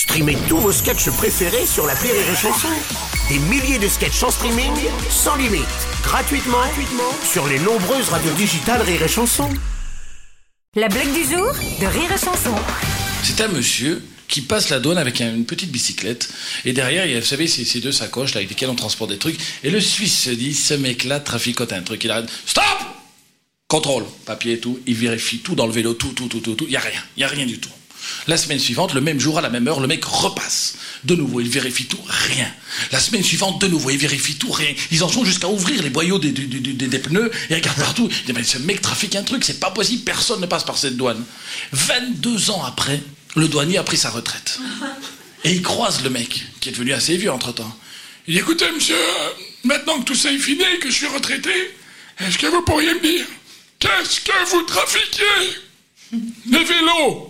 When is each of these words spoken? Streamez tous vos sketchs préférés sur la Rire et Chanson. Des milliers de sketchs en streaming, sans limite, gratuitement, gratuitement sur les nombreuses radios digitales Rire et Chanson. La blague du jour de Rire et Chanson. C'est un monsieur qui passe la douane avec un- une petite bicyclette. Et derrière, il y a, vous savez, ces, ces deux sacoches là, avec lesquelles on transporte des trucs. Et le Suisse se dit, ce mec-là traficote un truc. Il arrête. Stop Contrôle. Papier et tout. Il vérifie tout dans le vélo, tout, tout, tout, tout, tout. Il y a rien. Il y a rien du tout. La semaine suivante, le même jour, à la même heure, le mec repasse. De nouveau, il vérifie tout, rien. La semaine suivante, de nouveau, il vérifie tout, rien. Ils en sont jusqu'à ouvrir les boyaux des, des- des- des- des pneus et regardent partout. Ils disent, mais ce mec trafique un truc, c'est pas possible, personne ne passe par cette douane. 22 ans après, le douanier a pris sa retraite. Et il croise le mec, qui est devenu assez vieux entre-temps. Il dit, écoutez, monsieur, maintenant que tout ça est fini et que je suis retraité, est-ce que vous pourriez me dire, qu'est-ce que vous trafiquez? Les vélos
Streamez 0.00 0.38
tous 0.48 0.56
vos 0.56 0.72
sketchs 0.72 1.10
préférés 1.10 1.66
sur 1.66 1.86
la 1.86 1.92
Rire 1.92 2.14
et 2.14 2.34
Chanson. 2.34 2.68
Des 3.28 3.38
milliers 3.38 3.78
de 3.78 3.86
sketchs 3.86 4.22
en 4.22 4.30
streaming, 4.30 4.72
sans 5.10 5.36
limite, 5.36 5.60
gratuitement, 6.02 6.56
gratuitement 6.56 7.12
sur 7.22 7.46
les 7.46 7.58
nombreuses 7.58 8.08
radios 8.08 8.32
digitales 8.32 8.80
Rire 8.80 9.02
et 9.02 9.08
Chanson. 9.08 9.50
La 10.74 10.88
blague 10.88 11.12
du 11.12 11.22
jour 11.24 11.52
de 11.52 11.84
Rire 11.86 12.10
et 12.14 12.18
Chanson. 12.18 12.54
C'est 13.22 13.42
un 13.42 13.48
monsieur 13.48 14.02
qui 14.26 14.40
passe 14.40 14.70
la 14.70 14.80
douane 14.80 14.96
avec 14.96 15.20
un- 15.20 15.34
une 15.34 15.44
petite 15.44 15.70
bicyclette. 15.70 16.30
Et 16.64 16.72
derrière, 16.72 17.04
il 17.04 17.12
y 17.12 17.16
a, 17.16 17.20
vous 17.20 17.26
savez, 17.26 17.46
ces, 17.46 17.66
ces 17.66 17.80
deux 17.80 17.92
sacoches 17.92 18.32
là, 18.32 18.38
avec 18.38 18.48
lesquelles 18.48 18.70
on 18.70 18.74
transporte 18.76 19.10
des 19.10 19.18
trucs. 19.18 19.38
Et 19.62 19.68
le 19.70 19.80
Suisse 19.82 20.18
se 20.18 20.30
dit, 20.30 20.54
ce 20.54 20.72
mec-là 20.72 21.20
traficote 21.20 21.74
un 21.74 21.82
truc. 21.82 22.02
Il 22.04 22.10
arrête. 22.10 22.30
Stop 22.46 22.64
Contrôle. 23.68 24.06
Papier 24.24 24.54
et 24.54 24.60
tout. 24.60 24.80
Il 24.86 24.94
vérifie 24.94 25.40
tout 25.40 25.54
dans 25.54 25.66
le 25.66 25.72
vélo, 25.72 25.92
tout, 25.92 26.12
tout, 26.14 26.26
tout, 26.28 26.40
tout, 26.40 26.54
tout. 26.54 26.64
Il 26.66 26.72
y 26.72 26.76
a 26.76 26.80
rien. 26.80 27.02
Il 27.18 27.20
y 27.20 27.24
a 27.24 27.28
rien 27.28 27.44
du 27.44 27.58
tout. 27.60 27.68
La 28.26 28.36
semaine 28.36 28.58
suivante, 28.58 28.94
le 28.94 29.00
même 29.00 29.18
jour, 29.20 29.38
à 29.38 29.40
la 29.40 29.48
même 29.50 29.66
heure, 29.68 29.80
le 29.80 29.86
mec 29.86 30.04
repasse. 30.04 30.74
De 31.04 31.14
nouveau, 31.14 31.40
il 31.40 31.48
vérifie 31.48 31.86
tout, 31.86 32.00
rien. 32.06 32.46
La 32.92 33.00
semaine 33.00 33.22
suivante, 33.22 33.60
de 33.60 33.66
nouveau, 33.66 33.90
il 33.90 33.96
vérifie 33.98 34.36
tout, 34.36 34.50
rien. 34.52 34.72
Ils 34.90 35.02
en 35.02 35.08
sont 35.08 35.24
jusqu'à 35.24 35.48
ouvrir 35.48 35.82
les 35.82 35.90
boyaux 35.90 36.18
des, 36.18 36.30
des- 36.32 36.46
des- 36.46 36.60
des- 36.74 36.86
des 36.88 36.98
pneus 36.98 37.30
et 37.48 37.54
regardent 37.54 37.78
partout. 37.84 38.08
Ils 38.10 38.26
disent, 38.26 38.34
mais 38.34 38.44
ce 38.44 38.58
mec 38.58 38.80
trafique 38.82 39.16
un 39.16 39.22
truc, 39.22 39.44
c'est 39.44 39.58
pas 39.60 39.70
possible, 39.70 40.02
personne 40.04 40.40
ne 40.40 40.46
passe 40.46 40.64
par 40.64 40.76
cette 40.78 40.96
douane. 40.96 41.24
22 41.72 42.50
ans 42.50 42.64
après, 42.64 43.00
le 43.36 43.48
douanier 43.48 43.78
a 43.78 43.82
pris 43.82 43.96
sa 43.96 44.10
retraite. 44.10 44.58
Et 45.44 45.52
il 45.52 45.62
croise 45.62 46.02
le 46.02 46.10
mec, 46.10 46.42
qui 46.60 46.68
est 46.68 46.72
devenu 46.72 46.92
assez 46.92 47.16
vieux 47.16 47.32
entre-temps. 47.32 47.74
Il 48.28 48.34
dit, 48.34 48.40
écoutez, 48.40 48.66
monsieur, 48.74 48.94
maintenant 49.64 49.98
que 50.00 50.04
tout 50.04 50.14
ça 50.14 50.30
est 50.30 50.38
fini 50.38 50.62
et 50.62 50.78
que 50.78 50.90
je 50.90 50.94
suis 50.96 51.06
retraité, 51.06 51.50
est-ce 52.18 52.36
que 52.36 52.46
vous 52.46 52.60
pourriez 52.62 52.92
me 52.92 53.00
dire, 53.00 53.24
qu'est-ce 53.78 54.20
que 54.20 54.50
vous 54.50 54.62
trafiquez? 54.64 55.56
Les 56.12 56.64
vélos 56.64 57.29